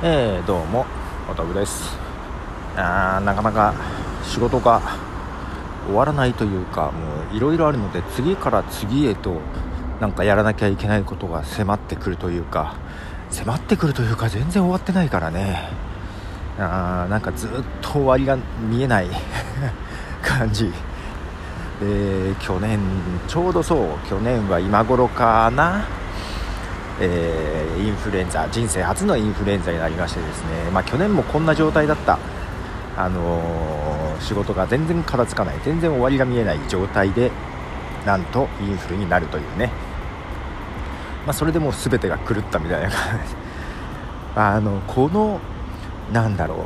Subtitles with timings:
[0.00, 0.86] えー、どうも
[1.28, 1.96] おたぶです。
[2.76, 3.74] あーなかなか
[4.22, 4.80] 仕事が
[5.86, 9.40] 終わらないというかもういろいろあるので次から次へと
[10.00, 12.76] なんかやらなきゃいけないことが迫ってくるというか
[13.30, 15.68] 迫ってくるというか全然終わってないからね。
[16.60, 18.36] あーなんかずっと終わりが
[18.70, 19.08] 見えない
[20.22, 20.72] 感じ。
[21.80, 22.78] で去年
[23.26, 25.82] ちょうどそう去年は今頃かな。
[27.00, 32.18] えー、インフルエンザ人生初のインフルエンザになりましてですね、まあ、去年もこんな状態だった、
[32.96, 37.30] あのー、仕事が全然片付かない全然終わりが見えない状態で
[38.04, 39.70] なんとインフルになるというね、
[41.24, 42.90] まあ、それでもう全てが狂ったみたいな。
[42.90, 43.34] 感 じ
[44.36, 45.40] あのこの
[46.12, 46.58] なんだろう。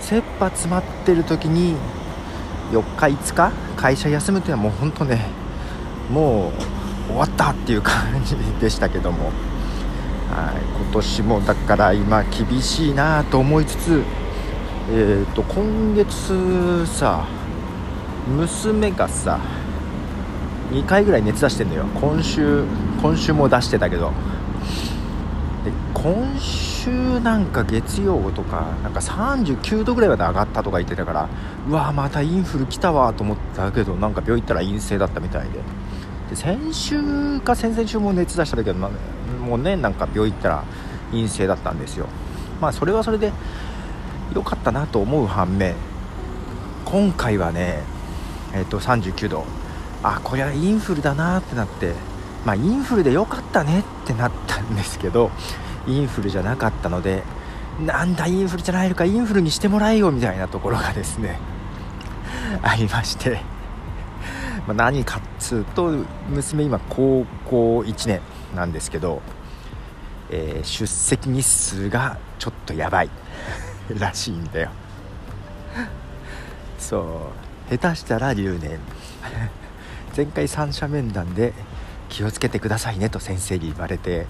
[0.00, 1.76] 切羽詰まってる時に
[2.70, 5.26] 4日5日会社休むっていうのはもう本当ね
[6.10, 6.52] もう
[7.06, 9.32] 終わったっていう感じでしたけども、はい、
[10.82, 14.02] 今年もだから今厳しいなと思いつつ、
[14.90, 17.26] えーと、今月さ
[18.26, 19.38] 娘がさ
[20.70, 21.84] 2回ぐらい熱出してんだよ。
[21.94, 22.64] 今週
[23.00, 24.12] 今週も出してたけど。
[25.64, 31.28] で今週なんか月曜とかなんか39度ぐらいまで上がったとか言ってたから
[31.66, 35.60] うわまたインフル来たわと思ったけどなんか病院行ったら陰性だったみたいで。
[36.30, 38.90] で先週か先々週も熱出しただけど、ま
[39.40, 40.64] もうねなんか病院行ったら
[41.10, 42.06] 陰性だったんですよ。
[42.60, 43.32] まあそれはそれで
[44.34, 45.74] 良かったなと思う反面
[46.84, 47.82] 今回はね
[48.54, 49.44] えっ、と39度
[50.02, 51.92] あこれはインフルだなってなって
[52.44, 55.30] まあインフルで良かったねってなったんですけど
[55.86, 57.22] インフルじゃなかったので
[57.84, 61.38] なんだインフルじゃないのかインフルにしてもらえよみたいなところがですね
[62.62, 63.53] ありまして。
[64.66, 65.90] まあ、何かっつうと
[66.28, 68.20] 娘今高校1年
[68.54, 69.20] なんですけど、
[70.30, 73.10] えー、出席日数がちょっとやばい。
[73.98, 74.70] らしいんだよ。
[76.78, 77.30] そ
[77.70, 77.76] う。
[77.76, 78.78] 下手したら留年。
[80.16, 81.52] 前回三者面談で
[82.08, 84.26] 気をつけてくださいねと先生に言われて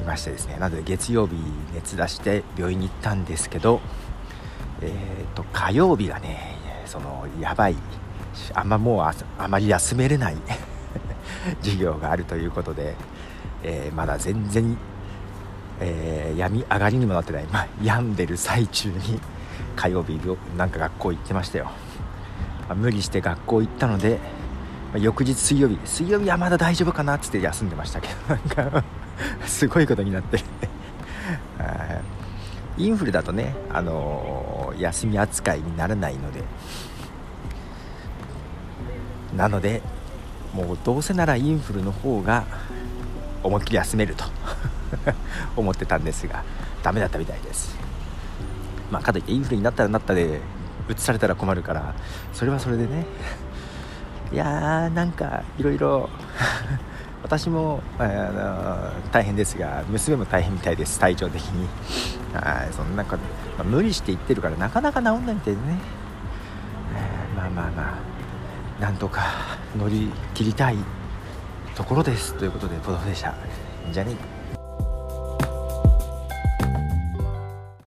[0.00, 0.56] いましてですね。
[0.58, 1.36] なので月曜日
[1.74, 3.80] 熱出して病院に行ったんですけど
[4.82, 6.56] えーと火曜日がね
[6.86, 7.76] そのやばい
[8.54, 10.36] あんまもうあまり休めれない
[11.62, 12.94] 授業があるということで、
[13.62, 14.76] えー、まだ全然、
[15.80, 19.20] えー、み上がりにもなってない、まあ、病んでる最中に
[19.76, 20.18] 火曜日
[20.56, 21.66] なんか学校行ってましたよ、
[22.68, 24.18] まあ、無理して学校行ったので、
[24.92, 28.14] まあ、翌日水曜日水曜日はまだ大丈夫かなっつって休んでましたけど
[28.62, 28.84] なんか
[29.46, 30.44] すごいことになってる。
[32.78, 36.42] インフルだとね、あのー、休み扱いにならないので
[39.34, 39.82] なので
[40.54, 42.44] もうどうせならインフルの方が
[43.42, 44.24] 思いっきり休めると
[45.56, 46.42] 思ってたんですが
[46.82, 47.76] ダメだったみたいです。
[48.90, 50.40] まあかといってインフルになったらなったで
[50.88, 51.94] うつされたら困るから
[52.32, 53.06] それはそれでね。
[54.32, 56.08] いやーなんかいろいろ
[57.22, 61.68] 私も、あの大変ですが娘も大変みたいです体調的に。
[62.32, 63.16] はいそんなか、
[63.56, 65.78] まあ、無理して言ってるからなかなか治んないみたいでね、
[66.94, 68.15] えー、まあまあまあ。
[68.80, 70.76] なんとか乗り切りたい
[71.74, 72.34] ところです。
[72.34, 73.34] ということでポトフでした
[73.90, 74.35] じゃあね。